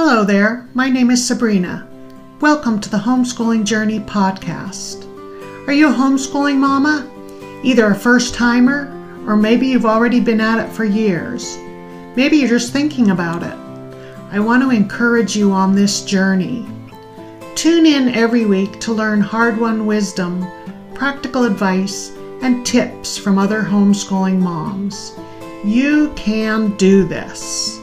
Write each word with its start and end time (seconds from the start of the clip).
Hello 0.00 0.22
there, 0.22 0.68
my 0.74 0.88
name 0.88 1.10
is 1.10 1.26
Sabrina. 1.26 1.84
Welcome 2.40 2.80
to 2.82 2.88
the 2.88 2.98
Homeschooling 2.98 3.64
Journey 3.64 3.98
podcast. 3.98 5.04
Are 5.66 5.72
you 5.72 5.88
a 5.88 5.92
homeschooling 5.92 6.58
mama? 6.58 7.04
Either 7.64 7.90
a 7.90 7.96
first 7.96 8.32
timer, 8.32 8.86
or 9.26 9.34
maybe 9.34 9.66
you've 9.66 9.84
already 9.84 10.20
been 10.20 10.40
at 10.40 10.64
it 10.64 10.72
for 10.72 10.84
years. 10.84 11.56
Maybe 12.14 12.36
you're 12.36 12.48
just 12.48 12.72
thinking 12.72 13.10
about 13.10 13.42
it. 13.42 13.58
I 14.30 14.38
want 14.38 14.62
to 14.62 14.70
encourage 14.70 15.36
you 15.36 15.50
on 15.50 15.74
this 15.74 16.04
journey. 16.04 16.64
Tune 17.56 17.84
in 17.84 18.10
every 18.10 18.46
week 18.46 18.78
to 18.78 18.92
learn 18.92 19.20
hard 19.20 19.58
won 19.58 19.84
wisdom, 19.84 20.46
practical 20.94 21.42
advice, 21.42 22.10
and 22.40 22.64
tips 22.64 23.18
from 23.18 23.36
other 23.36 23.62
homeschooling 23.62 24.38
moms. 24.38 25.18
You 25.64 26.12
can 26.14 26.76
do 26.76 27.04
this. 27.04 27.80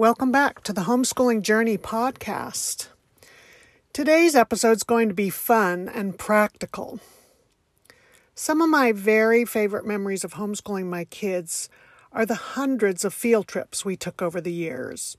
Welcome 0.00 0.32
back 0.32 0.62
to 0.62 0.72
the 0.72 0.84
Homeschooling 0.84 1.42
Journey 1.42 1.76
podcast. 1.76 2.88
Today's 3.92 4.34
episode 4.34 4.76
is 4.78 4.82
going 4.82 5.10
to 5.10 5.14
be 5.14 5.28
fun 5.28 5.90
and 5.90 6.18
practical. 6.18 7.00
Some 8.34 8.62
of 8.62 8.70
my 8.70 8.92
very 8.92 9.44
favorite 9.44 9.84
memories 9.84 10.24
of 10.24 10.32
homeschooling 10.32 10.86
my 10.86 11.04
kids 11.04 11.68
are 12.12 12.24
the 12.24 12.56
hundreds 12.56 13.04
of 13.04 13.12
field 13.12 13.46
trips 13.46 13.84
we 13.84 13.94
took 13.94 14.22
over 14.22 14.40
the 14.40 14.50
years. 14.50 15.18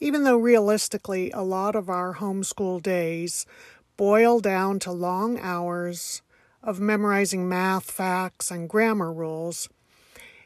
Even 0.00 0.24
though 0.24 0.38
realistically 0.38 1.30
a 1.32 1.42
lot 1.42 1.76
of 1.76 1.90
our 1.90 2.14
homeschool 2.14 2.82
days 2.82 3.44
boil 3.98 4.40
down 4.40 4.78
to 4.78 4.90
long 4.90 5.38
hours 5.38 6.22
of 6.62 6.80
memorizing 6.80 7.46
math 7.46 7.90
facts 7.90 8.50
and 8.50 8.70
grammar 8.70 9.12
rules, 9.12 9.68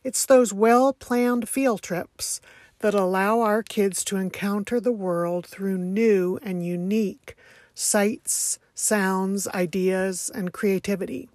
it's 0.02 0.26
those 0.26 0.52
well 0.52 0.92
planned 0.92 1.48
field 1.48 1.80
trips 1.80 2.40
that 2.80 2.94
allow 2.94 3.40
our 3.40 3.62
kids 3.62 4.04
to 4.04 4.16
encounter 4.16 4.80
the 4.80 4.92
world 4.92 5.46
through 5.46 5.78
new 5.78 6.38
and 6.42 6.64
unique 6.64 7.36
sights, 7.74 8.58
sounds, 8.74 9.46
ideas, 9.48 10.30
and 10.34 10.52
creativity. 10.52 11.28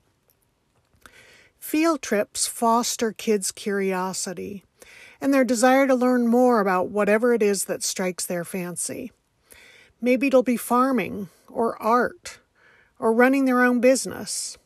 Field 1.59 2.01
trips 2.01 2.47
foster 2.47 3.11
kids' 3.11 3.51
curiosity 3.51 4.63
and 5.21 5.33
their 5.33 5.43
desire 5.43 5.85
to 5.85 5.93
learn 5.93 6.27
more 6.27 6.59
about 6.59 6.89
whatever 6.89 7.33
it 7.33 7.43
is 7.43 7.65
that 7.65 7.83
strikes 7.83 8.25
their 8.25 8.43
fancy. 8.43 9.11
Maybe 10.01 10.27
it'll 10.27 10.41
be 10.41 10.57
farming, 10.57 11.29
or 11.47 11.79
art, 11.81 12.39
or 12.97 13.13
running 13.13 13.45
their 13.45 13.61
own 13.61 13.79
business. 13.79 14.57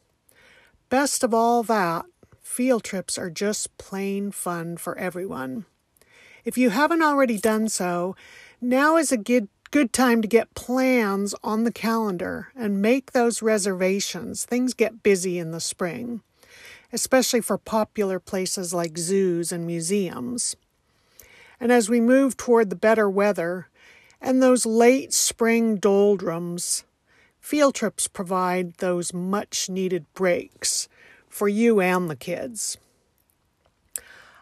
Best 0.90 1.24
of 1.24 1.34
all 1.34 1.62
that, 1.64 2.06
field 2.42 2.86
trips 2.86 3.18
are 3.18 3.30
just 3.30 3.78
plain 3.78 4.32
fun 4.32 4.78
for 4.78 4.98
everyone. 4.98 5.66
If 6.46 6.58
you 6.58 6.70
haven't 6.70 7.02
already 7.02 7.38
done 7.38 7.68
so, 7.68 8.16
now 8.62 8.96
is 8.96 9.12
a 9.12 9.18
good, 9.18 9.50
good 9.72 9.92
time 9.92 10.22
to 10.22 10.28
get 10.28 10.54
plans 10.54 11.36
on 11.44 11.66
the 11.66 11.72
calendar 11.72 12.50
and 12.56 12.82
make 12.82 13.12
those 13.12 13.42
reservations. 13.42 14.46
Things 14.46 14.74
get 14.74 15.04
busy 15.04 15.38
in 15.38 15.52
the 15.52 15.60
spring 15.60 16.22
especially 16.96 17.42
for 17.42 17.58
popular 17.58 18.20
places 18.20 18.74
like 18.74 18.98
zoos 18.98 19.52
and 19.52 19.68
museums. 19.68 20.56
And 21.60 21.72
as 21.72 21.90
we 21.90 22.00
move 22.00 22.38
toward 22.38 22.70
the 22.70 22.76
better 22.76 23.10
weather 23.10 23.68
and 24.22 24.42
those 24.42 24.66
late 24.66 25.14
spring 25.14 25.76
doldrums, 25.76 26.86
field 27.42 27.76
trips 27.76 28.08
provide 28.08 28.76
those 28.76 29.14
much 29.14 29.70
needed 29.70 30.06
breaks 30.14 30.88
for 31.28 31.50
you 31.50 31.82
and 31.82 32.10
the 32.10 32.16
kids. 32.16 32.78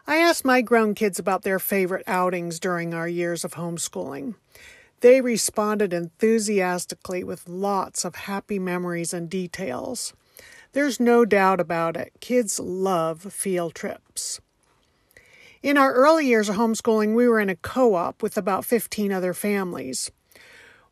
I 0.06 0.16
asked 0.16 0.44
my 0.44 0.60
grown 0.60 0.94
kids 0.94 1.18
about 1.18 1.44
their 1.44 1.58
favorite 1.58 2.04
outings 2.06 2.60
during 2.60 2.92
our 2.92 3.08
years 3.08 3.42
of 3.42 3.54
homeschooling. 3.54 4.34
They 5.00 5.22
responded 5.22 5.94
enthusiastically 5.94 7.24
with 7.24 7.48
lots 7.48 8.04
of 8.04 8.14
happy 8.14 8.58
memories 8.58 9.14
and 9.14 9.30
details. 9.30 10.12
There's 10.72 11.00
no 11.00 11.24
doubt 11.24 11.58
about 11.58 11.96
it. 11.96 12.12
Kids 12.20 12.60
love 12.60 13.22
field 13.32 13.74
trips. 13.74 14.42
In 15.62 15.78
our 15.78 15.94
early 15.94 16.26
years 16.26 16.50
of 16.50 16.56
homeschooling, 16.56 17.14
we 17.14 17.26
were 17.26 17.40
in 17.40 17.48
a 17.48 17.56
co 17.56 17.94
op 17.94 18.22
with 18.22 18.36
about 18.36 18.66
15 18.66 19.10
other 19.10 19.32
families. 19.32 20.10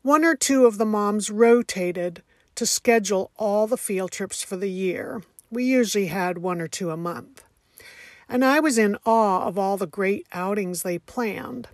One 0.01 0.25
or 0.25 0.34
two 0.34 0.65
of 0.65 0.78
the 0.78 0.87
moms 0.87 1.28
rotated 1.28 2.22
to 2.55 2.65
schedule 2.65 3.31
all 3.37 3.67
the 3.67 3.77
field 3.77 4.11
trips 4.11 4.43
for 4.43 4.56
the 4.56 4.71
year. 4.71 5.22
We 5.51 5.65
usually 5.65 6.06
had 6.06 6.39
one 6.39 6.62
or 6.62 6.69
two 6.69 6.91
a 6.91 6.97
month. 6.97 7.45
And 8.32 8.47
I 8.47 8.60
was 8.60 8.78
in 8.78 8.97
awe 9.04 9.47
of 9.47 9.59
all 9.59 9.76
the 9.76 9.87
great 9.87 10.26
outings 10.32 10.82
they 10.82 10.98
planned. 10.98 11.69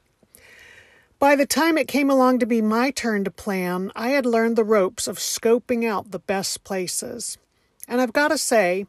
By 1.20 1.36
the 1.36 1.46
time 1.46 1.78
it 1.78 1.86
came 1.86 2.10
along 2.10 2.40
to 2.40 2.46
be 2.46 2.60
my 2.60 2.90
turn 2.90 3.22
to 3.22 3.30
plan, 3.30 3.92
I 3.94 4.08
had 4.08 4.26
learned 4.26 4.56
the 4.56 4.64
ropes 4.64 5.06
of 5.06 5.20
scoping 5.20 5.88
out 5.88 6.10
the 6.10 6.18
best 6.18 6.64
places. 6.64 7.38
And 7.86 8.00
I've 8.00 8.12
got 8.12 8.32
to 8.32 8.38
say, 8.38 8.86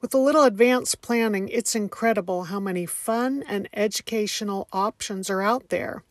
with 0.00 0.14
a 0.14 0.18
little 0.18 0.44
advanced 0.44 1.02
planning, 1.02 1.48
it's 1.48 1.74
incredible 1.74 2.44
how 2.44 2.60
many 2.60 2.86
fun 2.86 3.42
and 3.48 3.68
educational 3.72 4.68
options 4.72 5.28
are 5.28 5.42
out 5.42 5.70
there. 5.70 6.04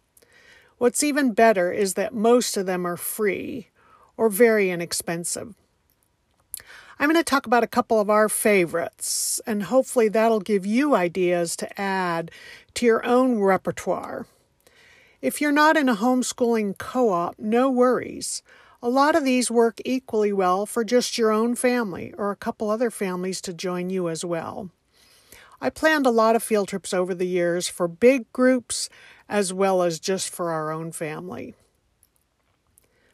What's 0.77 1.05
even 1.05 1.31
better 1.31 1.71
is 1.71 1.93
that 1.93 2.13
most 2.13 2.57
of 2.57 2.65
them 2.65 2.85
are 2.85 2.97
free 2.97 3.69
or 4.17 4.27
very 4.27 4.69
inexpensive. 4.69 5.55
I'm 6.99 7.09
going 7.09 7.15
to 7.15 7.23
talk 7.23 7.45
about 7.45 7.63
a 7.63 7.67
couple 7.67 7.99
of 7.99 8.09
our 8.09 8.27
favorites, 8.27 9.39
and 9.45 9.63
hopefully 9.63 10.07
that'll 10.07 10.39
give 10.39 10.65
you 10.65 10.95
ideas 10.95 11.55
to 11.57 11.79
add 11.79 12.31
to 12.73 12.87
your 12.87 13.05
own 13.05 13.39
repertoire. 13.39 14.25
If 15.21 15.39
you're 15.39 15.51
not 15.51 15.77
in 15.77 15.89
a 15.89 15.95
homeschooling 15.95 16.79
co 16.79 17.11
op, 17.11 17.35
no 17.37 17.69
worries. 17.69 18.41
A 18.81 18.89
lot 18.89 19.15
of 19.15 19.23
these 19.23 19.51
work 19.51 19.79
equally 19.85 20.33
well 20.33 20.65
for 20.65 20.83
just 20.83 21.19
your 21.19 21.31
own 21.31 21.55
family 21.55 22.15
or 22.17 22.31
a 22.31 22.35
couple 22.35 22.69
other 22.69 22.89
families 22.89 23.41
to 23.41 23.53
join 23.53 23.91
you 23.91 24.09
as 24.09 24.25
well. 24.25 24.71
I 25.61 25.69
planned 25.69 26.07
a 26.07 26.11
lot 26.11 26.35
of 26.35 26.43
field 26.43 26.67
trips 26.67 26.93
over 26.93 27.13
the 27.13 27.27
years 27.27 27.67
for 27.67 27.87
big 27.87 28.31
groups 28.33 28.89
as 29.29 29.53
well 29.53 29.83
as 29.83 29.99
just 29.99 30.29
for 30.29 30.51
our 30.51 30.71
own 30.71 30.91
family. 30.91 31.53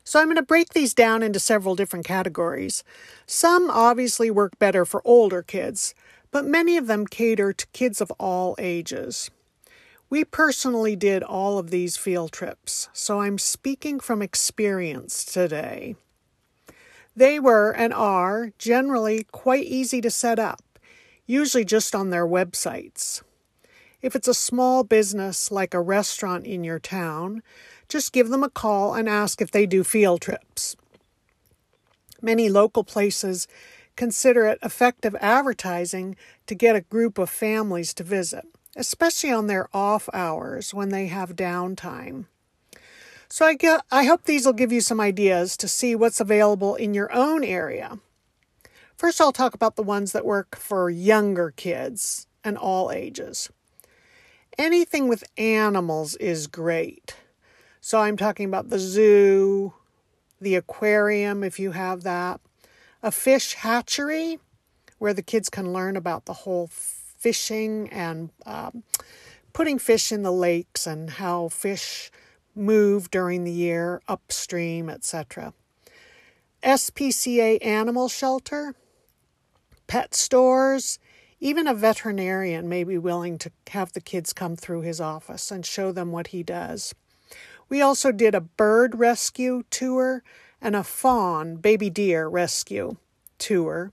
So 0.04 0.20
I'm 0.20 0.28
going 0.28 0.36
to 0.36 0.44
break 0.44 0.74
these 0.74 0.94
down 0.94 1.24
into 1.24 1.40
several 1.40 1.76
different 1.76 2.06
categories. 2.06 2.84
Some 3.26 3.70
obviously 3.70 4.30
work 4.30 4.60
better 4.60 4.86
for 4.86 5.02
older 5.06 5.42
kids, 5.42 5.96
but 6.32 6.46
many 6.46 6.78
of 6.78 6.88
them 6.88 7.08
cater 7.08 7.54
to 7.54 7.68
kids 7.68 8.02
of 8.02 8.12
all 8.20 8.56
ages. 8.60 9.32
We 10.10 10.24
personally 10.24 10.96
did 10.96 11.24
all 11.24 11.58
of 11.58 11.72
these 11.72 11.98
field 11.98 12.32
trips, 12.32 12.90
so 12.94 13.22
I'm 13.22 13.38
speaking 13.38 14.00
from 14.00 14.22
experience 14.22 15.24
today. 15.24 15.96
They 17.16 17.40
were 17.40 17.72
and 17.72 17.94
are 17.94 18.52
generally 18.58 19.26
quite 19.32 19.66
easy 19.66 20.02
to 20.02 20.12
set 20.12 20.38
up, 20.38 20.62
usually 21.26 21.66
just 21.66 21.96
on 21.96 22.10
their 22.10 22.28
websites. 22.28 23.22
If 24.02 24.16
it's 24.16 24.28
a 24.28 24.34
small 24.34 24.84
business 24.84 25.50
like 25.50 25.74
a 25.74 25.82
restaurant 25.82 26.46
in 26.46 26.64
your 26.64 26.80
town, 26.80 27.42
just 27.94 28.12
give 28.12 28.28
them 28.28 28.44
a 28.44 28.50
call 28.50 28.94
and 28.94 29.08
ask 29.08 29.42
if 29.42 29.52
they 29.52 29.66
do 29.66 29.84
field 29.84 30.20
trips. 30.20 30.76
Many 32.22 32.50
local 32.50 32.84
places 32.84 33.48
consider 33.96 34.46
it 34.48 34.60
effective 34.62 35.16
advertising 35.22 36.18
to 36.48 36.56
get 36.56 36.76
a 36.76 36.82
group 36.82 37.18
of 37.18 37.30
families 37.30 37.94
to 37.94 38.04
visit 38.04 38.46
especially 38.76 39.32
on 39.32 39.48
their 39.48 39.68
off 39.76 40.10
hours 40.14 40.74
when 40.74 40.90
they 40.90 41.08
have 41.08 41.36
downtime. 41.36 42.26
So 43.30 43.46
I 43.46 43.56
get, 43.56 43.82
I 43.92 44.06
hope 44.06 44.24
these 44.24 44.46
will 44.46 44.54
give 44.54 44.72
you 44.72 44.82
some 44.82 45.00
ideas 45.00 45.58
to 45.58 45.68
see 45.68 45.96
what's 45.96 46.20
available 46.20 46.76
in 46.76 46.94
your 46.94 47.12
own 47.14 47.44
area. 47.44 48.00
First, 48.96 49.20
I'll 49.20 49.32
talk 49.32 49.54
about 49.54 49.76
the 49.76 49.84
ones 49.84 50.12
that 50.12 50.26
work 50.26 50.56
for 50.56 50.90
younger 50.90 51.52
kids 51.52 52.28
and 52.44 52.58
all 52.58 52.92
ages. 52.92 53.50
Anything 54.58 55.08
with 55.08 55.24
animals 55.36 56.16
is 56.18 56.46
great. 56.46 57.16
So 57.86 58.00
I'm 58.00 58.16
talking 58.16 58.46
about 58.46 58.70
the 58.70 58.80
zoo, 58.80 59.74
the 60.40 60.56
aquarium, 60.56 61.44
if 61.44 61.60
you 61.60 61.72
have 61.72 62.04
that, 62.04 62.40
a 63.04 63.12
fish 63.12 63.56
hatchery 63.56 64.40
where 65.00 65.14
the 65.14 65.22
kids 65.22 65.50
can 65.50 65.74
learn 65.74 65.98
about 65.98 66.24
the 66.24 66.32
whole 66.32 66.70
fishing 66.72 67.90
and 67.90 68.30
um, 68.46 68.84
putting 69.52 69.80
fish 69.80 70.14
in 70.14 70.24
the 70.24 70.32
lakes 70.32 70.88
and 70.88 71.10
how 71.10 71.50
fish 71.50 72.10
move 72.56 73.12
during 73.12 73.44
the 73.44 73.52
year 73.52 74.02
upstream, 74.08 74.90
etc. 74.90 75.54
SPCA 76.64 77.58
animal 77.66 78.08
shelter, 78.08 78.76
pet 79.88 80.16
stores, 80.16 81.00
even 81.42 81.68
a 81.68 81.74
veterinarian 81.74 82.70
may 82.70 82.86
be 82.86 82.98
willing 82.98 83.38
to 83.40 83.52
have 83.72 83.92
the 83.92 84.00
kids 84.00 84.32
come 84.32 84.56
through 84.56 84.84
his 84.84 85.02
office 85.02 85.52
and 85.52 85.66
show 85.66 85.92
them 85.92 86.14
what 86.14 86.28
he 86.28 86.44
does. 86.44 86.96
We 87.70 87.82
also 87.82 88.12
did 88.12 88.36
a 88.36 88.42
bird 88.42 88.96
rescue 88.96 89.64
tour 89.70 90.24
and 90.62 90.76
a 90.76 90.84
fawn, 90.84 91.58
baby 91.58 91.90
deer 91.90 92.28
rescue 92.28 92.98
tour. 93.38 93.92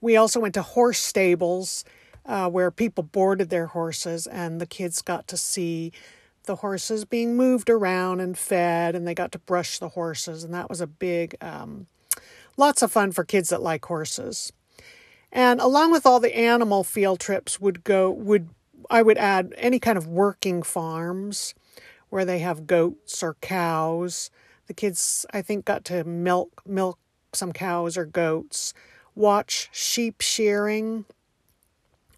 We 0.00 0.16
also 0.16 0.40
went 0.40 0.54
to 0.54 0.62
horse 0.62 0.98
stables 0.98 1.84
uh, 2.24 2.48
where 2.48 2.70
people 2.70 3.04
boarded 3.04 3.50
their 3.50 3.66
horses, 3.66 4.26
and 4.26 4.60
the 4.60 4.66
kids 4.66 5.02
got 5.02 5.26
to 5.28 5.36
see 5.36 5.92
the 6.44 6.56
horses 6.56 7.04
being 7.04 7.36
moved 7.36 7.70
around 7.70 8.20
and 8.20 8.36
fed, 8.36 8.94
and 8.94 9.06
they 9.06 9.14
got 9.14 9.32
to 9.32 9.38
brush 9.38 9.78
the 9.78 9.90
horses, 9.90 10.44
and 10.44 10.52
that 10.54 10.68
was 10.68 10.80
a 10.80 10.86
big, 10.86 11.36
um, 11.40 11.86
lots 12.56 12.82
of 12.82 12.90
fun 12.90 13.12
for 13.12 13.24
kids 13.24 13.50
that 13.50 13.62
like 13.62 13.84
horses. 13.84 14.52
And 15.30 15.60
along 15.60 15.92
with 15.92 16.04
all 16.04 16.20
the 16.20 16.36
animal 16.36 16.84
field 16.84 17.20
trips, 17.20 17.60
would 17.60 17.84
go 17.84 18.10
would 18.10 18.50
I 18.90 19.02
would 19.02 19.16
add 19.16 19.54
any 19.56 19.78
kind 19.78 19.96
of 19.96 20.06
working 20.06 20.62
farms 20.62 21.54
where 22.12 22.26
they 22.26 22.40
have 22.40 22.66
goats 22.66 23.22
or 23.22 23.38
cows. 23.40 24.30
The 24.66 24.74
kids, 24.74 25.24
I 25.32 25.40
think, 25.40 25.64
got 25.64 25.82
to 25.86 26.04
milk 26.04 26.60
milk 26.66 26.98
some 27.32 27.54
cows 27.54 27.96
or 27.96 28.04
goats, 28.04 28.74
watch 29.14 29.70
sheep 29.72 30.20
shearing, 30.20 31.06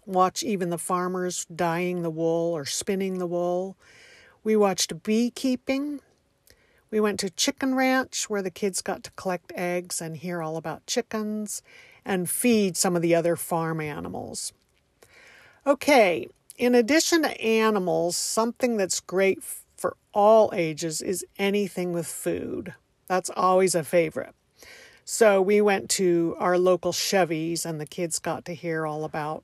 watch 0.05 0.43
even 0.43 0.69
the 0.69 0.77
farmers 0.77 1.45
dyeing 1.45 2.01
the 2.01 2.09
wool 2.09 2.53
or 2.53 2.65
spinning 2.65 3.19
the 3.19 3.25
wool. 3.25 3.77
We 4.43 4.57
watched 4.57 5.01
beekeeping. 5.01 6.01
We 6.91 6.99
went 6.99 7.17
to 7.21 7.29
Chicken 7.29 7.73
Ranch 7.73 8.29
where 8.29 8.41
the 8.41 8.51
kids 8.51 8.81
got 8.81 9.01
to 9.05 9.11
collect 9.11 9.53
eggs 9.55 10.01
and 10.01 10.17
hear 10.17 10.41
all 10.41 10.57
about 10.57 10.85
chickens 10.87 11.61
and 12.03 12.29
feed 12.29 12.75
some 12.75 12.97
of 12.97 13.01
the 13.01 13.15
other 13.15 13.37
farm 13.37 13.79
animals. 13.79 14.51
Okay, 15.65 16.27
in 16.57 16.75
addition 16.75 17.21
to 17.21 17.41
animals, 17.41 18.17
something 18.17 18.75
that's 18.75 18.99
great 18.99 19.41
for 19.85 19.97
all 20.13 20.51
ages 20.55 20.99
is 20.99 21.23
anything 21.37 21.93
with 21.93 22.07
food. 22.07 22.73
That's 23.05 23.29
always 23.29 23.75
a 23.75 23.83
favorite. 23.83 24.33
So 25.03 25.39
we 25.39 25.61
went 25.61 25.91
to 25.91 26.35
our 26.39 26.57
local 26.57 26.91
Chevy's, 26.91 27.67
and 27.67 27.79
the 27.79 27.85
kids 27.85 28.17
got 28.17 28.45
to 28.45 28.55
hear 28.55 28.87
all 28.87 29.03
about 29.03 29.43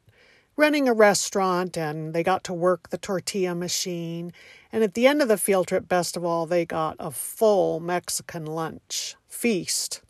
running 0.57 0.87
a 0.87 0.93
restaurant 0.93 1.77
and 1.77 2.15
they 2.15 2.23
got 2.23 2.43
to 2.45 2.53
work 2.53 2.89
the 2.89 2.97
tortilla 2.97 3.53
machine. 3.53 4.33
And 4.71 4.83
at 4.83 4.95
the 4.95 5.05
end 5.05 5.21
of 5.21 5.27
the 5.27 5.37
field 5.37 5.67
trip, 5.67 5.87
best 5.87 6.17
of 6.17 6.25
all, 6.25 6.47
they 6.47 6.65
got 6.65 6.95
a 6.97 7.11
full 7.11 7.79
Mexican 7.79 8.47
lunch 8.47 9.15
feast. 9.27 10.01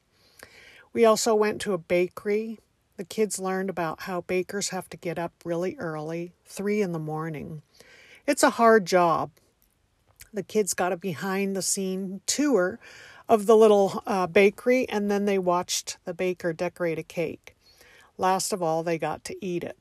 We 0.93 1.03
also 1.03 1.35
went 1.35 1.59
to 1.61 1.73
a 1.73 1.77
bakery. 1.77 2.57
The 2.95 3.03
kids 3.03 3.37
learned 3.37 3.69
about 3.69 4.03
how 4.03 4.21
bakers 4.21 4.69
have 4.69 4.89
to 4.91 4.97
get 4.97 5.19
up 5.19 5.33
really 5.43 5.75
early, 5.77 6.31
three 6.45 6.81
in 6.81 6.93
the 6.93 6.99
morning. 6.99 7.63
It's 8.25 8.43
a 8.43 8.51
hard 8.51 8.85
job. 8.85 9.31
The 10.33 10.43
kids 10.43 10.73
got 10.73 10.93
a 10.93 10.97
behind 10.97 11.55
the 11.55 11.61
scene 11.61 12.21
tour 12.25 12.79
of 13.27 13.45
the 13.45 13.55
little 13.55 14.03
uh, 14.05 14.27
bakery, 14.27 14.87
and 14.89 15.09
then 15.09 15.25
they 15.25 15.37
watched 15.37 15.97
the 16.05 16.13
baker 16.13 16.53
decorate 16.53 16.99
a 16.99 17.03
cake. 17.03 17.55
Last 18.17 18.53
of 18.53 18.61
all, 18.61 18.83
they 18.83 18.97
got 18.97 19.23
to 19.25 19.45
eat 19.45 19.63
it. 19.63 19.77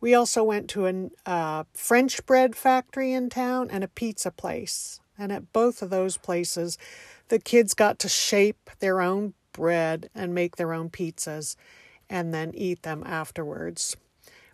We 0.00 0.14
also 0.14 0.44
went 0.44 0.68
to 0.70 0.86
a 0.86 1.10
uh, 1.26 1.64
French 1.74 2.24
bread 2.24 2.54
factory 2.54 3.12
in 3.12 3.28
town 3.28 3.68
and 3.70 3.82
a 3.82 3.88
pizza 3.88 4.30
place. 4.30 5.00
And 5.18 5.32
at 5.32 5.52
both 5.52 5.82
of 5.82 5.90
those 5.90 6.16
places, 6.16 6.78
the 7.28 7.40
kids 7.40 7.74
got 7.74 7.98
to 8.00 8.08
shape 8.08 8.70
their 8.78 9.00
own 9.00 9.34
bread 9.52 10.08
and 10.14 10.34
make 10.34 10.56
their 10.56 10.72
own 10.72 10.90
pizzas 10.90 11.56
and 12.08 12.32
then 12.32 12.52
eat 12.54 12.82
them 12.82 13.02
afterwards. 13.04 13.96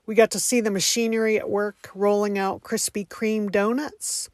We 0.06 0.14
got 0.14 0.30
to 0.32 0.40
see 0.40 0.60
the 0.60 0.70
machinery 0.70 1.38
at 1.38 1.48
work 1.48 1.90
rolling 1.94 2.38
out 2.38 2.62
Krispy 2.62 3.06
Kreme 3.06 3.50
donuts, 3.50 4.30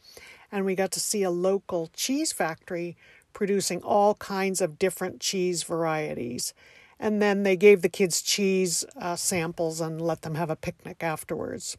and 0.52 0.64
we 0.64 0.75
got 0.75 0.91
to 0.93 1.00
see 1.00 1.23
a 1.23 1.31
local 1.31 1.91
cheese 1.94 2.32
factory 2.32 2.97
producing 3.32 3.82
all 3.82 4.14
kinds 4.14 4.61
of 4.61 4.79
different 4.79 5.20
cheese 5.20 5.62
varieties. 5.62 6.52
And 6.99 7.23
then 7.23 7.44
they 7.44 7.56
gave 7.56 7.82
the 7.82 7.88
kids 7.88 8.20
cheese 8.20 8.85
uh, 8.97 9.17
samples 9.17 9.81
and 9.81 10.00
let 10.00 10.23
them 10.23 10.35
have 10.35 10.50
a 10.50 10.56
picnic 10.56 11.02
afterwards. 11.02 11.79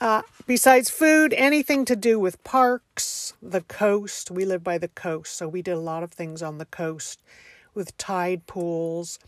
Uh, 0.00 0.22
besides 0.46 0.88
food, 0.88 1.34
anything 1.36 1.84
to 1.84 1.94
do 1.94 2.18
with 2.18 2.42
parks, 2.42 3.34
the 3.42 3.60
coast. 3.60 4.30
We 4.30 4.46
live 4.46 4.64
by 4.64 4.78
the 4.78 4.88
coast, 4.88 5.36
so 5.36 5.46
we 5.46 5.60
did 5.60 5.74
a 5.74 5.78
lot 5.78 6.02
of 6.02 6.10
things 6.10 6.42
on 6.42 6.56
the 6.56 6.64
coast 6.64 7.20
with 7.74 7.96
tide 7.98 8.46
pools, 8.46 9.18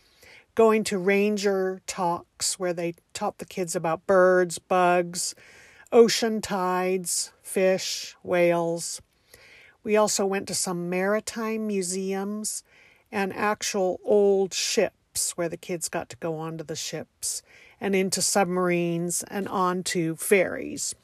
going 0.55 0.83
to 0.85 0.97
ranger 0.97 1.83
talks 1.87 2.59
where 2.59 2.73
they 2.73 2.95
taught 3.13 3.37
the 3.37 3.45
kids 3.45 3.77
about 3.77 4.07
birds, 4.07 4.59
bugs, 4.59 5.35
ocean 5.93 6.41
tides, 6.41 7.33
fish, 7.43 8.17
whales. 8.23 9.01
We 9.85 9.97
also 9.97 10.25
went 10.25 10.49
to 10.49 10.55
some 10.55 10.89
maritime 10.89 11.67
museums 11.67 12.65
and 13.13 13.33
actual 13.35 14.01
old 14.05 14.55
ships 14.55 15.37
where 15.37 15.51
the 15.51 15.59
kids 15.59 15.89
got 15.89 16.09
to 16.09 16.17
go 16.17 16.37
onto 16.37 16.65
the 16.65 16.77
ships 16.77 17.43
and 17.81 17.95
into 17.95 18.23
submarines 18.23 19.23
and 19.25 19.47
onto 19.47 20.17
ferries. 20.17 20.95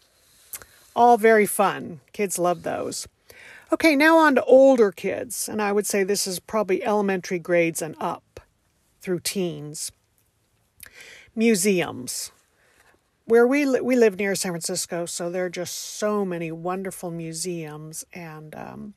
All 0.96 1.18
very 1.18 1.46
fun. 1.46 2.00
Kids 2.12 2.38
love 2.38 2.62
those. 2.62 3.06
Okay, 3.70 3.94
now 3.94 4.16
on 4.16 4.36
to 4.36 4.44
older 4.44 4.90
kids, 4.90 5.48
and 5.48 5.60
I 5.60 5.72
would 5.72 5.86
say 5.86 6.02
this 6.02 6.26
is 6.26 6.40
probably 6.40 6.82
elementary 6.82 7.38
grades 7.38 7.82
and 7.82 7.94
up 8.00 8.40
through 9.02 9.20
teens. 9.20 9.92
Museums. 11.36 12.32
Where 13.28 13.46
we 13.46 13.66
li- 13.66 13.82
we 13.82 13.94
live 13.94 14.18
near 14.18 14.34
San 14.34 14.52
Francisco, 14.52 15.04
so 15.04 15.28
there 15.28 15.44
are 15.44 15.50
just 15.50 15.74
so 15.76 16.24
many 16.24 16.50
wonderful 16.50 17.10
museums, 17.10 18.02
and 18.14 18.54
um, 18.54 18.94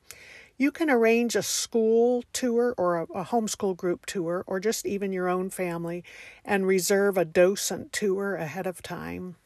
you 0.56 0.72
can 0.72 0.88
arrange 0.88 1.36
a 1.36 1.42
school 1.42 2.24
tour 2.32 2.74
or 2.78 2.96
a, 2.96 3.02
a 3.12 3.24
homeschool 3.26 3.76
group 3.76 4.06
tour 4.06 4.42
or 4.46 4.58
just 4.58 4.86
even 4.86 5.12
your 5.12 5.28
own 5.28 5.50
family 5.50 6.02
and 6.46 6.66
reserve 6.66 7.18
a 7.18 7.26
docent 7.26 7.92
tour 7.92 8.34
ahead 8.34 8.66
of 8.66 8.80
time. 8.80 9.36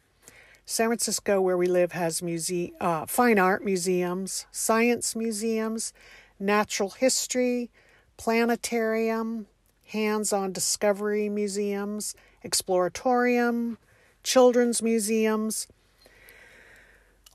San 0.64 0.86
Francisco, 0.86 1.40
where 1.40 1.56
we 1.56 1.66
live, 1.66 1.90
has 1.90 2.22
muse- 2.22 2.70
uh, 2.80 3.06
fine 3.06 3.40
art 3.40 3.64
museums, 3.64 4.46
science 4.52 5.16
museums, 5.16 5.92
natural 6.38 6.90
history, 6.90 7.70
planetarium, 8.18 9.46
hands 9.86 10.32
on 10.32 10.52
discovery 10.52 11.28
museums, 11.28 12.14
exploratorium, 12.44 13.78
children's 14.26 14.82
museums. 14.82 15.68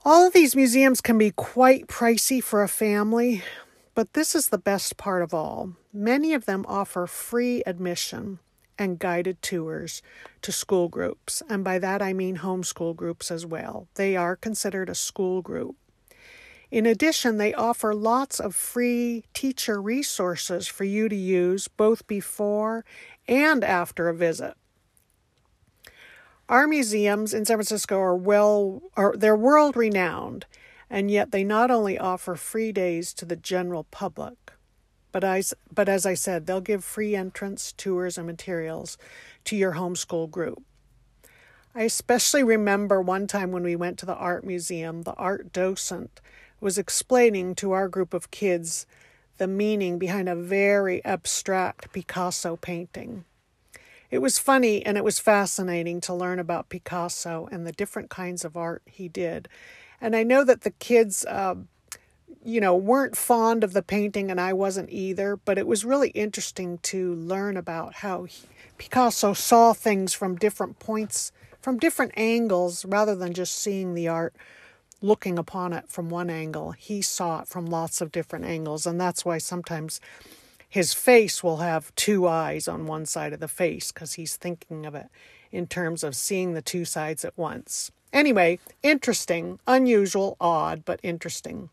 All 0.04 0.26
of 0.26 0.34
these 0.34 0.54
museums 0.54 1.00
can 1.00 1.16
be 1.16 1.30
quite 1.30 1.86
pricey 1.86 2.42
for 2.42 2.62
a 2.62 2.68
family, 2.68 3.42
but 3.94 4.12
this 4.12 4.34
is 4.34 4.48
the 4.48 4.58
best 4.58 4.98
part 4.98 5.22
of 5.22 5.32
all. 5.32 5.72
Many 5.92 6.34
of 6.34 6.44
them 6.44 6.66
offer 6.68 7.06
free 7.06 7.62
admission 7.64 8.40
and 8.78 8.98
guided 8.98 9.40
tours 9.40 10.02
to 10.42 10.52
school 10.52 10.88
groups, 10.88 11.42
and 11.48 11.64
by 11.64 11.78
that 11.78 12.02
I 12.02 12.12
mean 12.12 12.38
homeschool 12.38 12.94
groups 12.94 13.30
as 13.30 13.46
well. 13.46 13.88
They 13.94 14.14
are 14.14 14.36
considered 14.36 14.90
a 14.90 14.94
school 14.94 15.40
group. 15.40 15.76
In 16.70 16.84
addition, 16.84 17.38
they 17.38 17.54
offer 17.54 17.94
lots 17.94 18.38
of 18.38 18.54
free 18.54 19.24
teacher 19.32 19.80
resources 19.80 20.68
for 20.68 20.84
you 20.84 21.08
to 21.08 21.16
use 21.16 21.68
both 21.68 22.06
before 22.06 22.84
and 23.26 23.64
after 23.64 24.08
a 24.10 24.14
visit. 24.14 24.54
Our 26.48 26.66
museums 26.66 27.32
in 27.32 27.44
San 27.44 27.56
Francisco 27.56 27.98
are 27.98 28.16
well 28.16 28.82
are 28.96 29.14
they're 29.16 29.36
world 29.36 29.76
renowned 29.76 30.46
and 30.92 31.10
yet 31.10 31.32
they 31.32 31.42
not 31.42 31.70
only 31.70 31.98
offer 31.98 32.34
free 32.34 32.70
days 32.70 33.14
to 33.14 33.24
the 33.24 33.34
general 33.34 33.84
public, 33.84 34.52
but, 35.10 35.24
I, 35.24 35.42
but 35.72 35.88
as 35.88 36.04
I 36.04 36.12
said, 36.12 36.46
they'll 36.46 36.60
give 36.60 36.84
free 36.84 37.16
entrance, 37.16 37.72
tours, 37.72 38.18
and 38.18 38.26
materials 38.26 38.98
to 39.44 39.56
your 39.56 39.72
homeschool 39.72 40.30
group. 40.30 40.62
I 41.74 41.84
especially 41.84 42.42
remember 42.42 43.00
one 43.00 43.26
time 43.26 43.52
when 43.52 43.62
we 43.62 43.74
went 43.74 43.98
to 44.00 44.06
the 44.06 44.14
art 44.14 44.44
museum, 44.44 45.02
the 45.02 45.14
art 45.14 45.50
docent 45.50 46.20
was 46.60 46.76
explaining 46.76 47.54
to 47.54 47.72
our 47.72 47.88
group 47.88 48.12
of 48.12 48.30
kids 48.30 48.86
the 49.38 49.48
meaning 49.48 49.98
behind 49.98 50.28
a 50.28 50.36
very 50.36 51.02
abstract 51.06 51.90
Picasso 51.94 52.56
painting. 52.56 53.24
It 54.12 54.22
was 54.22 54.38
funny 54.38 54.86
and 54.86 54.96
it 54.96 55.02
was 55.02 55.18
fascinating 55.18 56.00
to 56.02 56.14
learn 56.14 56.38
about 56.38 56.68
Picasso 56.68 57.48
and 57.50 57.66
the 57.66 57.72
different 57.72 58.10
kinds 58.10 58.44
of 58.44 58.56
art 58.56 58.82
he 58.86 59.08
did 59.08 59.48
and 60.02 60.16
I 60.16 60.24
know 60.24 60.42
that 60.44 60.62
the 60.62 60.72
kids, 60.72 61.24
uh, 61.26 61.54
you 62.44 62.60
know, 62.60 62.74
weren't 62.74 63.16
fond 63.16 63.62
of 63.62 63.72
the 63.72 63.82
painting, 63.82 64.32
and 64.32 64.40
I 64.40 64.52
wasn't 64.52 64.90
either, 64.90 65.36
but 65.36 65.58
it 65.58 65.66
was 65.66 65.84
really 65.84 66.08
interesting 66.10 66.78
to 66.78 67.14
learn 67.14 67.56
about 67.56 67.94
how 67.94 68.24
he, 68.24 68.48
Picasso 68.78 69.32
saw 69.32 69.72
things 69.72 70.12
from 70.12 70.34
different 70.34 70.80
points, 70.80 71.30
from 71.60 71.78
different 71.78 72.12
angles, 72.16 72.84
rather 72.84 73.14
than 73.14 73.32
just 73.32 73.56
seeing 73.56 73.94
the 73.94 74.08
art 74.08 74.34
looking 75.00 75.38
upon 75.38 75.72
it 75.72 75.88
from 75.88 76.10
one 76.10 76.30
angle. 76.30 76.72
He 76.72 77.00
saw 77.00 77.42
it 77.42 77.48
from 77.48 77.66
lots 77.66 78.00
of 78.00 78.10
different 78.10 78.44
angles, 78.44 78.86
and 78.86 79.00
that's 79.00 79.24
why 79.24 79.38
sometimes 79.38 80.00
his 80.72 80.94
face 80.94 81.44
will 81.44 81.58
have 81.58 81.94
two 81.96 82.26
eyes 82.26 82.66
on 82.66 82.86
one 82.86 83.04
side 83.04 83.34
of 83.34 83.40
the 83.40 83.46
face 83.46 83.92
because 83.92 84.14
he's 84.14 84.36
thinking 84.36 84.86
of 84.86 84.94
it 84.94 85.08
in 85.50 85.66
terms 85.66 86.02
of 86.02 86.16
seeing 86.16 86.54
the 86.54 86.62
two 86.62 86.86
sides 86.86 87.26
at 87.26 87.36
once. 87.36 87.90
Anyway, 88.10 88.58
interesting, 88.82 89.58
unusual, 89.66 90.34
odd, 90.40 90.82
but 90.86 90.98
interesting. 91.02 91.68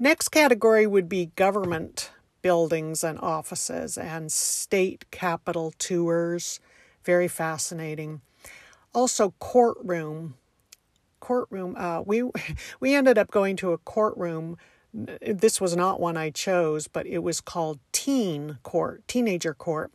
Next 0.00 0.30
category 0.30 0.84
would 0.84 1.08
be 1.08 1.26
government 1.36 2.10
buildings 2.42 3.04
and 3.04 3.20
offices 3.20 3.96
and 3.96 4.32
state 4.32 5.08
capitol 5.12 5.72
tours. 5.78 6.58
Very 7.04 7.28
fascinating. 7.28 8.20
Also, 8.92 9.32
courtroom. 9.38 10.34
Courtroom. 11.20 11.76
Uh, 11.78 12.02
we 12.02 12.24
we 12.80 12.96
ended 12.96 13.16
up 13.16 13.30
going 13.30 13.54
to 13.58 13.70
a 13.70 13.78
courtroom. 13.78 14.58
This 14.92 15.60
was 15.60 15.76
not 15.76 16.00
one 16.00 16.16
I 16.16 16.30
chose, 16.30 16.88
but 16.88 17.06
it 17.06 17.18
was 17.18 17.40
called 17.40 17.78
Teen 17.92 18.58
Court, 18.62 19.06
Teenager 19.06 19.54
Court, 19.54 19.92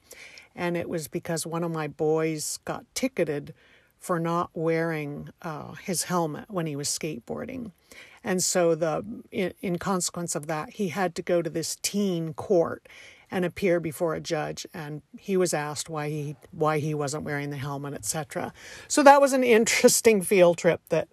and 0.55 0.77
it 0.77 0.87
was 0.87 1.07
because 1.07 1.45
one 1.45 1.63
of 1.63 1.71
my 1.71 1.87
boys 1.87 2.59
got 2.65 2.85
ticketed 2.93 3.53
for 3.99 4.19
not 4.19 4.51
wearing 4.53 5.29
uh, 5.41 5.73
his 5.73 6.03
helmet 6.03 6.45
when 6.49 6.67
he 6.67 6.75
was 6.75 6.89
skateboarding. 6.89 7.71
And 8.23 8.43
so 8.43 8.75
the 8.75 9.03
in, 9.31 9.53
in 9.61 9.77
consequence 9.79 10.35
of 10.35 10.47
that, 10.47 10.71
he 10.71 10.89
had 10.89 11.15
to 11.15 11.21
go 11.21 11.41
to 11.41 11.49
this 11.49 11.77
teen 11.81 12.33
court 12.33 12.87
and 13.31 13.45
appear 13.45 13.79
before 13.79 14.13
a 14.13 14.21
judge. 14.21 14.67
And 14.73 15.01
he 15.17 15.35
was 15.37 15.53
asked 15.53 15.89
why 15.89 16.09
he 16.09 16.35
why 16.51 16.79
he 16.79 16.93
wasn't 16.93 17.23
wearing 17.23 17.49
the 17.49 17.57
helmet 17.57 17.93
etc 17.93 18.53
so 18.87 19.01
that 19.03 19.19
was 19.21 19.33
an 19.33 19.43
interesting 19.57 20.21
field 20.21 20.57
trip 20.57 20.81
that 20.89 21.07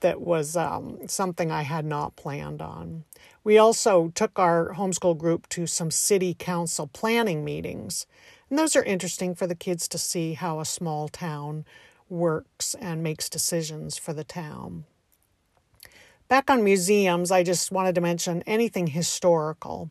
that 0.00 0.20
was 0.20 0.56
um, 0.56 0.98
something 1.06 1.50
i 1.50 1.62
had 1.62 1.84
not 1.84 2.16
planned 2.16 2.62
on. 2.62 3.04
We 3.44 3.58
also 3.58 4.08
took 4.14 4.38
our 4.38 4.74
homeschool 4.74 5.16
group 5.16 5.48
to 5.50 5.66
some 5.66 5.90
city 5.90 6.34
council 6.34 6.86
planning 6.86 7.44
meetings. 7.44 8.06
And 8.50 8.58
those 8.58 8.76
are 8.76 8.84
interesting 8.84 9.34
for 9.34 9.46
the 9.46 9.54
kids 9.54 9.88
to 9.88 9.98
see 9.98 10.34
how 10.34 10.60
a 10.60 10.64
small 10.64 11.08
town 11.08 11.64
works 12.08 12.74
and 12.74 13.02
makes 13.02 13.28
decisions 13.28 13.96
for 13.98 14.12
the 14.12 14.24
town. 14.24 14.84
Back 16.28 16.50
on 16.50 16.62
museums, 16.62 17.30
I 17.30 17.42
just 17.42 17.72
wanted 17.72 17.94
to 17.94 18.00
mention 18.00 18.42
anything 18.46 18.88
historical. 18.88 19.90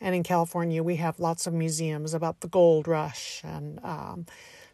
And 0.00 0.14
in 0.14 0.22
California, 0.22 0.82
we 0.82 0.96
have 0.96 1.20
lots 1.20 1.46
of 1.46 1.54
museums 1.54 2.14
about 2.14 2.40
the 2.40 2.48
gold 2.48 2.88
rush 2.88 3.42
and 3.44 3.78
um, 3.82 4.26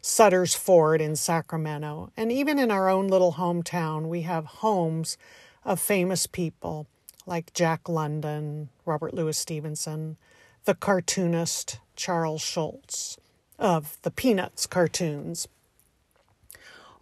Sutter's 0.05 0.53
Fort 0.53 0.99
in 0.99 1.15
Sacramento. 1.15 2.11
And 2.17 2.29
even 2.29 2.59
in 2.59 2.69
our 2.69 2.89
own 2.89 3.07
little 3.07 3.33
hometown, 3.33 4.09
we 4.09 4.23
have 4.23 4.45
homes 4.45 5.17
of 5.63 5.79
famous 5.79 6.27
people 6.27 6.87
like 7.25 7.53
Jack 7.53 7.87
London, 7.87 8.67
Robert 8.85 9.13
Louis 9.13 9.37
Stevenson, 9.37 10.17
the 10.65 10.75
cartoonist 10.75 11.79
Charles 11.95 12.41
Schulz 12.41 13.17
of 13.57 13.97
the 14.01 14.11
Peanuts 14.11 14.67
cartoons. 14.67 15.47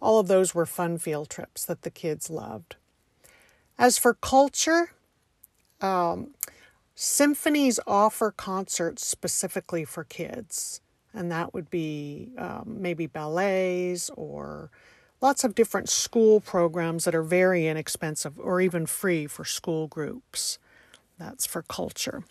All 0.00 0.20
of 0.20 0.28
those 0.28 0.54
were 0.54 0.64
fun 0.64 0.96
field 0.96 1.28
trips 1.28 1.64
that 1.64 1.82
the 1.82 1.90
kids 1.90 2.30
loved. 2.30 2.76
As 3.78 3.98
for 3.98 4.14
culture, 4.14 4.92
um, 5.80 6.34
symphonies 6.94 7.80
offer 7.84 8.30
concerts 8.30 9.04
specifically 9.04 9.84
for 9.84 10.04
kids, 10.04 10.80
and 11.14 11.30
that 11.30 11.54
would 11.54 11.70
be 11.70 12.30
um, 12.38 12.76
maybe 12.80 13.06
ballets 13.06 14.10
or 14.16 14.70
lots 15.20 15.44
of 15.44 15.54
different 15.54 15.88
school 15.88 16.40
programs 16.40 17.04
that 17.04 17.14
are 17.14 17.22
very 17.22 17.66
inexpensive 17.66 18.38
or 18.38 18.60
even 18.60 18.86
free 18.86 19.26
for 19.26 19.44
school 19.44 19.86
groups. 19.86 20.58
That's 21.18 21.46
for 21.46 21.62
culture. 21.62 22.24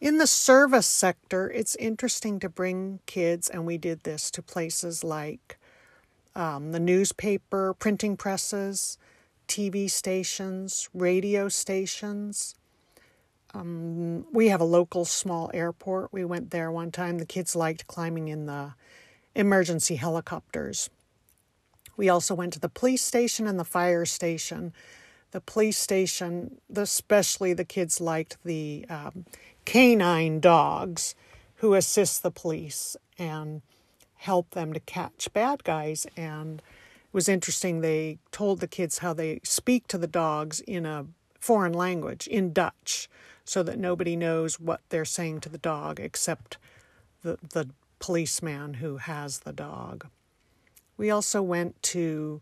In 0.00 0.18
the 0.18 0.26
service 0.26 0.86
sector, 0.86 1.48
it's 1.50 1.76
interesting 1.76 2.40
to 2.40 2.48
bring 2.48 2.98
kids, 3.06 3.48
and 3.48 3.64
we 3.64 3.78
did 3.78 4.02
this 4.02 4.32
to 4.32 4.42
places 4.42 5.04
like 5.04 5.58
um, 6.34 6.72
the 6.72 6.80
newspaper, 6.80 7.74
printing 7.74 8.16
presses, 8.16 8.98
TV 9.46 9.90
stations, 9.90 10.88
radio 10.92 11.48
stations. 11.48 12.56
Um, 13.54 14.26
we 14.32 14.48
have 14.48 14.60
a 14.60 14.64
local 14.64 15.04
small 15.04 15.50
airport. 15.52 16.12
We 16.12 16.24
went 16.24 16.50
there 16.50 16.70
one 16.70 16.90
time. 16.90 17.18
The 17.18 17.26
kids 17.26 17.54
liked 17.54 17.86
climbing 17.86 18.28
in 18.28 18.46
the 18.46 18.74
emergency 19.34 19.96
helicopters. 19.96 20.90
We 21.96 22.08
also 22.08 22.34
went 22.34 22.54
to 22.54 22.60
the 22.60 22.68
police 22.68 23.02
station 23.02 23.46
and 23.46 23.58
the 23.58 23.64
fire 23.64 24.06
station. 24.06 24.72
The 25.32 25.40
police 25.40 25.78
station, 25.78 26.58
especially 26.74 27.52
the 27.52 27.64
kids 27.64 28.00
liked 28.00 28.38
the 28.44 28.86
um, 28.88 29.26
canine 29.64 30.40
dogs 30.40 31.14
who 31.56 31.74
assist 31.74 32.22
the 32.22 32.30
police 32.30 32.96
and 33.18 33.62
help 34.16 34.50
them 34.50 34.72
to 34.72 34.80
catch 34.80 35.32
bad 35.32 35.64
guys 35.64 36.06
and 36.16 36.60
it 36.60 37.14
was 37.14 37.28
interesting. 37.28 37.80
They 37.80 38.18
told 38.30 38.60
the 38.60 38.66
kids 38.66 38.98
how 38.98 39.12
they 39.12 39.40
speak 39.44 39.86
to 39.88 39.98
the 39.98 40.06
dogs 40.06 40.60
in 40.60 40.86
a 40.86 41.06
foreign 41.38 41.74
language, 41.74 42.26
in 42.26 42.54
Dutch, 42.54 43.08
so 43.44 43.62
that 43.62 43.78
nobody 43.78 44.16
knows 44.16 44.60
what 44.60 44.80
they're 44.88 45.04
saying 45.04 45.40
to 45.40 45.48
the 45.48 45.58
dog 45.58 46.00
except 46.00 46.58
the, 47.22 47.38
the 47.52 47.68
policeman 47.98 48.74
who 48.74 48.96
has 48.98 49.40
the 49.40 49.52
dog. 49.52 50.06
We 50.96 51.10
also 51.10 51.42
went 51.42 51.82
to 51.84 52.40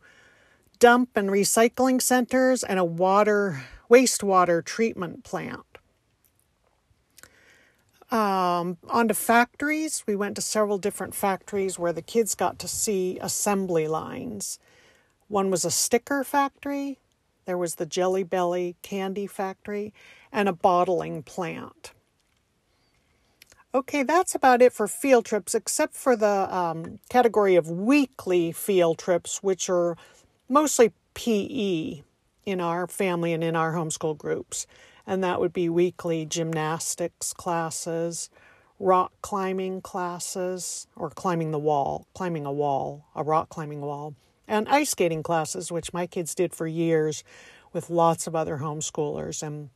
dump 0.78 1.10
and 1.14 1.28
recycling 1.28 2.00
centers 2.02 2.64
and 2.64 2.78
a 2.78 2.84
water 2.84 3.62
wastewater 3.90 4.64
treatment 4.64 5.24
plant. 5.24 5.64
Um, 8.10 8.78
on 8.88 9.06
to 9.08 9.14
factories. 9.14 10.02
We 10.06 10.16
went 10.16 10.34
to 10.36 10.42
several 10.42 10.78
different 10.78 11.14
factories 11.14 11.78
where 11.78 11.92
the 11.92 12.02
kids 12.02 12.34
got 12.34 12.58
to 12.58 12.68
see 12.68 13.18
assembly 13.20 13.86
lines. 13.86 14.58
One 15.28 15.50
was 15.50 15.64
a 15.64 15.70
sticker 15.70 16.24
factory, 16.24 16.98
there 17.44 17.58
was 17.58 17.76
the 17.76 17.86
Jelly 17.86 18.22
Belly 18.22 18.76
candy 18.82 19.26
factory, 19.26 19.92
and 20.32 20.48
a 20.48 20.52
bottling 20.52 21.22
plant. 21.22 21.92
Okay, 23.72 24.02
that's 24.02 24.34
about 24.34 24.62
it 24.62 24.72
for 24.72 24.88
field 24.88 25.24
trips, 25.24 25.54
except 25.54 25.94
for 25.94 26.16
the 26.16 26.54
um, 26.54 26.98
category 27.08 27.54
of 27.54 27.70
weekly 27.70 28.50
field 28.50 28.98
trips, 28.98 29.42
which 29.42 29.70
are 29.70 29.96
mostly 30.48 30.92
PE 31.14 32.02
in 32.44 32.60
our 32.60 32.86
family 32.88 33.32
and 33.32 33.44
in 33.44 33.54
our 33.54 33.74
homeschool 33.74 34.18
groups 34.18 34.66
and 35.10 35.24
that 35.24 35.40
would 35.40 35.52
be 35.52 35.68
weekly 35.68 36.24
gymnastics 36.24 37.32
classes, 37.32 38.30
rock 38.78 39.12
climbing 39.22 39.80
classes, 39.80 40.86
or 40.94 41.10
climbing 41.10 41.50
the 41.50 41.58
wall, 41.58 42.06
climbing 42.14 42.46
a 42.46 42.52
wall, 42.52 43.04
a 43.16 43.24
rock 43.24 43.48
climbing 43.48 43.80
wall, 43.80 44.14
and 44.50 44.68
ice 44.68 44.90
skating 44.90 45.22
classes, 45.22 45.70
which 45.70 45.94
my 45.94 46.06
kids 46.06 46.34
did 46.34 46.52
for 46.52 46.66
years 46.66 47.24
with 47.72 47.88
lots 47.88 48.26
of 48.26 48.34
other 48.34 48.58
homeschoolers. 48.58 49.42
And 49.42 49.70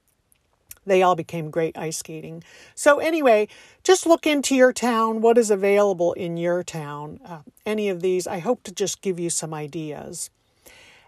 they 0.84 1.00
all 1.02 1.14
became 1.14 1.48
great 1.48 1.78
ice 1.78 1.98
skating. 1.98 2.42
So, 2.74 2.98
anyway, 2.98 3.48
just 3.84 4.04
look 4.04 4.26
into 4.26 4.54
your 4.54 4.72
town, 4.72 5.22
what 5.22 5.38
is 5.38 5.50
available 5.50 6.12
in 6.12 6.36
your 6.36 6.62
town. 6.62 7.20
Uh, 7.24 7.38
any 7.64 7.88
of 7.88 8.02
these, 8.02 8.26
I 8.26 8.40
hope 8.40 8.64
to 8.64 8.72
just 8.72 9.00
give 9.00 9.18
you 9.18 9.30
some 9.30 9.54
ideas. 9.54 10.28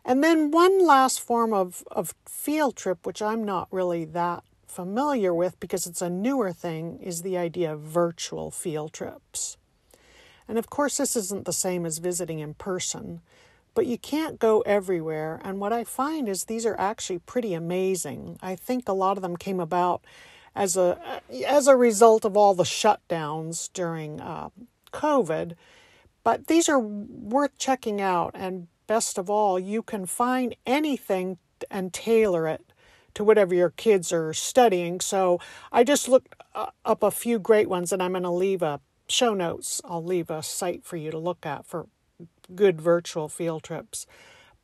And 0.05 0.23
then 0.23 0.53
one 0.53 0.87
last 0.87 1.21
form 1.21 1.53
of, 1.53 1.83
of 1.91 2.15
field 2.25 2.77
trip, 2.77 3.05
which 3.05 3.21
I'm 3.21 3.45
not 3.45 3.67
really 3.73 4.05
that 4.05 4.45
familiar 4.69 5.35
with 5.35 5.59
because 5.59 5.87
it's 5.87 6.01
a 6.01 6.09
newer 6.09 6.53
thing, 6.53 7.01
is 7.03 7.23
the 7.23 7.37
idea 7.37 7.73
of 7.73 7.81
virtual 7.81 8.53
field 8.53 8.93
trips. 8.93 9.57
And 10.49 10.59
of 10.59 10.71
course, 10.71 10.99
this 10.99 11.17
isn't 11.17 11.45
the 11.45 11.53
same 11.53 11.85
as 11.85 11.99
visiting 11.99 12.39
in 12.39 12.55
person, 12.55 13.21
but 13.77 13.87
you 13.87 13.97
can't 13.97 14.41
go 14.41 14.63
everywhere. 14.63 15.41
And 15.45 15.61
what 15.61 15.73
I 15.73 15.85
find 15.85 16.29
is 16.29 16.45
these 16.45 16.67
are 16.67 16.79
actually 16.81 17.21
pretty 17.21 17.55
amazing. 17.55 18.39
I 18.43 18.57
think 18.57 18.89
a 18.89 18.93
lot 18.93 19.17
of 19.17 19.23
them 19.23 19.37
came 19.37 19.61
about 19.61 20.03
as 20.57 20.77
a 20.77 21.21
as 21.47 21.69
a 21.69 21.77
result 21.77 22.25
of 22.25 22.37
all 22.37 22.55
the 22.55 22.65
shutdowns 22.65 23.73
during 23.73 24.21
uh, 24.21 24.49
COVID. 24.93 25.55
But 26.25 26.49
these 26.49 26.69
are 26.69 26.81
worth 26.81 27.57
checking 27.59 28.01
out 28.01 28.33
and 28.35 28.67
best 28.87 29.19
of 29.19 29.29
all, 29.29 29.59
you 29.59 29.83
can 29.83 30.07
find 30.07 30.57
anything 30.65 31.39
and 31.71 31.93
tailor 31.93 32.49
it 32.49 32.73
to 33.15 33.25
whatever 33.25 33.55
your 33.55 33.71
kids 33.71 34.13
are 34.13 34.33
studying. 34.33 35.01
So 35.01 35.41
I 35.73 35.85
just 35.85 36.09
looked 36.09 36.35
uh, 36.55 36.67
up 36.85 37.03
a 37.03 37.11
few 37.11 37.39
great 37.39 37.69
ones, 37.69 37.93
and 37.93 38.03
I'm 38.03 38.13
going 38.13 38.23
to 38.25 38.31
leave 38.31 38.63
a 38.63 38.81
show 39.09 39.35
notes. 39.35 39.81
I'll 39.85 40.05
leave 40.05 40.31
a 40.31 40.43
site 40.43 40.85
for 40.85 40.97
you 40.97 41.11
to 41.11 41.19
look 41.19 41.47
at 41.47 41.67
for 41.67 41.87
good 42.55 42.81
virtual 42.81 43.29
field 43.29 43.63
trips. 43.63 44.07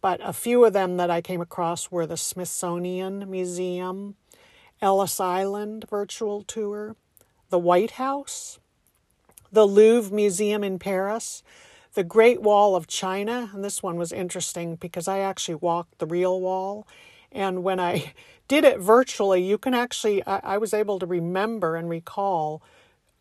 But 0.00 0.20
a 0.22 0.32
few 0.32 0.64
of 0.64 0.72
them 0.72 0.96
that 0.96 1.10
I 1.10 1.20
came 1.20 1.40
across 1.40 1.90
were 1.90 2.06
the 2.06 2.16
Smithsonian 2.16 3.30
Museum, 3.30 4.16
Ellis 4.80 5.20
Island 5.20 5.86
virtual 5.88 6.42
tour, 6.42 6.96
the 7.50 7.58
White 7.58 7.92
House, 7.92 8.58
the 9.52 9.66
Louvre 9.66 10.14
Museum 10.14 10.64
in 10.64 10.78
Paris, 10.78 11.42
the 11.94 12.02
Great 12.02 12.40
Wall 12.40 12.74
of 12.74 12.86
China, 12.86 13.50
and 13.52 13.62
this 13.62 13.82
one 13.82 13.96
was 13.96 14.12
interesting 14.12 14.76
because 14.76 15.06
I 15.06 15.18
actually 15.18 15.56
walked 15.56 15.98
the 15.98 16.06
real 16.06 16.40
wall. 16.40 16.86
And 17.30 17.62
when 17.62 17.78
I 17.78 18.14
did 18.48 18.64
it 18.64 18.80
virtually, 18.80 19.42
you 19.42 19.58
can 19.58 19.74
actually, 19.74 20.26
I, 20.26 20.40
I 20.42 20.58
was 20.58 20.74
able 20.74 20.98
to 20.98 21.06
remember 21.06 21.76
and 21.76 21.88
recall 21.88 22.62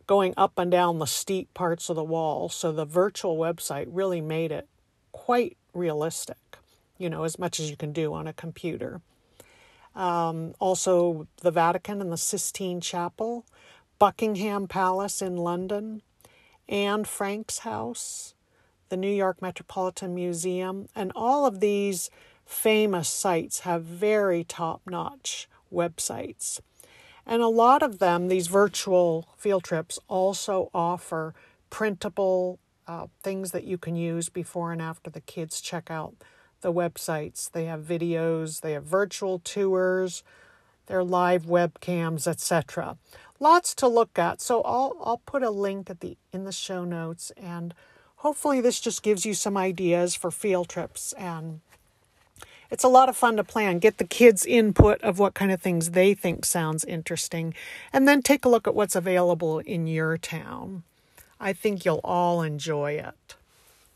going 0.07 0.33
up 0.37 0.57
and 0.57 0.71
down 0.71 0.99
the 0.99 1.05
steep 1.05 1.53
parts 1.53 1.89
of 1.89 1.95
the 1.95 2.03
wall. 2.03 2.49
So 2.49 2.71
the 2.71 2.85
virtual 2.85 3.37
website 3.37 3.87
really 3.89 4.21
made 4.21 4.51
it 4.51 4.67
quite 5.11 5.57
realistic, 5.73 6.37
you 6.97 7.09
know, 7.09 7.23
as 7.23 7.39
much 7.39 7.59
as 7.59 7.69
you 7.69 7.77
can 7.77 7.93
do 7.93 8.13
on 8.13 8.27
a 8.27 8.33
computer. 8.33 9.01
Um, 9.95 10.53
also, 10.59 11.27
the 11.41 11.51
Vatican 11.51 12.01
and 12.01 12.11
the 12.11 12.17
Sistine 12.17 12.81
Chapel, 12.81 13.45
Buckingham 13.99 14.67
Palace 14.67 15.21
in 15.21 15.37
London, 15.37 16.01
Anne 16.69 17.03
Frank's 17.03 17.59
house, 17.59 18.33
the 18.89 18.97
New 18.97 19.11
York 19.11 19.41
Metropolitan 19.41 20.15
Museum, 20.15 20.87
and 20.95 21.11
all 21.15 21.45
of 21.45 21.59
these 21.59 22.09
famous 22.45 23.09
sites 23.09 23.61
have 23.61 23.83
very 23.83 24.43
top 24.43 24.81
notch 24.85 25.47
websites. 25.71 26.59
And 27.25 27.41
a 27.41 27.47
lot 27.47 27.83
of 27.83 27.99
them, 27.99 28.27
these 28.27 28.47
virtual 28.47 29.27
field 29.37 29.63
trips, 29.63 29.99
also 30.07 30.69
offer 30.73 31.33
printable 31.69 32.59
uh, 32.87 33.07
things 33.23 33.51
that 33.51 33.63
you 33.63 33.77
can 33.77 33.95
use 33.95 34.29
before 34.29 34.71
and 34.71 34.81
after 34.81 35.09
the 35.09 35.21
kids 35.21 35.61
check 35.61 35.89
out 35.89 36.15
the 36.61 36.73
websites. 36.73 37.49
They 37.49 37.65
have 37.65 37.81
videos, 37.81 38.61
they 38.61 38.73
have 38.73 38.83
virtual 38.83 39.39
tours, 39.39 40.23
their 40.87 41.03
live 41.03 41.43
webcams, 41.43 42.27
etc. 42.27 42.97
Lots 43.39 43.73
to 43.75 43.87
look 43.87 44.19
at. 44.19 44.41
So 44.41 44.61
I'll 44.63 44.97
I'll 45.01 45.21
put 45.25 45.43
a 45.43 45.49
link 45.49 45.89
at 45.89 45.99
the 46.01 46.17
in 46.33 46.43
the 46.43 46.51
show 46.51 46.83
notes 46.83 47.31
and 47.37 47.73
hopefully 48.17 48.61
this 48.61 48.79
just 48.79 49.03
gives 49.03 49.25
you 49.25 49.33
some 49.33 49.57
ideas 49.57 50.15
for 50.15 50.31
field 50.31 50.69
trips 50.69 51.13
and 51.13 51.61
it's 52.71 52.83
a 52.83 52.87
lot 52.87 53.09
of 53.09 53.17
fun 53.17 53.37
to 53.37 53.43
plan. 53.43 53.79
Get 53.79 53.97
the 53.97 54.05
kids' 54.05 54.45
input 54.45 55.01
of 55.01 55.19
what 55.19 55.35
kind 55.35 55.51
of 55.51 55.61
things 55.61 55.91
they 55.91 56.13
think 56.13 56.45
sounds 56.45 56.85
interesting, 56.85 57.53
and 57.93 58.07
then 58.07 58.23
take 58.23 58.45
a 58.45 58.49
look 58.49 58.67
at 58.67 58.73
what's 58.73 58.95
available 58.95 59.59
in 59.59 59.85
your 59.85 60.17
town. 60.17 60.83
I 61.39 61.53
think 61.53 61.85
you'll 61.85 62.01
all 62.03 62.41
enjoy 62.41 62.93
it. 62.93 63.35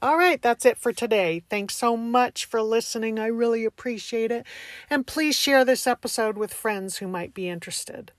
All 0.01 0.17
right, 0.17 0.41
that's 0.41 0.65
it 0.65 0.77
for 0.77 0.91
today. 0.91 1.43
Thanks 1.49 1.75
so 1.75 1.95
much 1.95 2.45
for 2.45 2.61
listening. 2.61 3.17
I 3.17 3.27
really 3.27 3.65
appreciate 3.65 4.29
it. 4.29 4.45
And 4.89 5.07
please 5.07 5.35
share 5.35 5.63
this 5.63 5.87
episode 5.87 6.37
with 6.37 6.53
friends 6.53 6.97
who 6.97 7.07
might 7.07 7.33
be 7.33 7.47
interested. 7.47 8.11